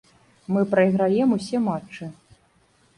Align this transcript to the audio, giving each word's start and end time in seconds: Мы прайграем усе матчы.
Мы 0.53 0.63
прайграем 0.71 1.37
усе 1.37 1.57
матчы. 1.69 2.13